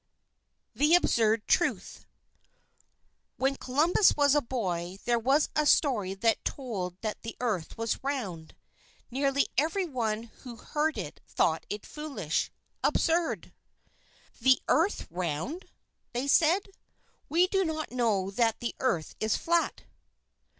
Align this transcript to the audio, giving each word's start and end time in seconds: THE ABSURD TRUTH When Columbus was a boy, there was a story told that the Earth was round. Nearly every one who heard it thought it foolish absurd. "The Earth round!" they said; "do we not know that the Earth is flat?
THE 0.73 0.95
ABSURD 0.95 1.45
TRUTH 1.47 2.07
When 3.37 3.55
Columbus 3.55 4.15
was 4.17 4.33
a 4.33 4.41
boy, 4.41 4.97
there 5.05 5.19
was 5.19 5.49
a 5.55 5.67
story 5.67 6.15
told 6.43 6.99
that 7.01 7.21
the 7.21 7.37
Earth 7.39 7.77
was 7.77 8.03
round. 8.03 8.55
Nearly 9.11 9.45
every 9.59 9.85
one 9.85 10.23
who 10.41 10.55
heard 10.55 10.97
it 10.97 11.21
thought 11.27 11.67
it 11.69 11.85
foolish 11.85 12.49
absurd. 12.83 13.53
"The 14.39 14.59
Earth 14.67 15.05
round!" 15.11 15.69
they 16.13 16.27
said; 16.27 16.63
"do 17.29 17.29
we 17.29 17.47
not 17.53 17.91
know 17.91 18.31
that 18.31 18.59
the 18.59 18.73
Earth 18.79 19.13
is 19.19 19.37
flat? 19.37 19.83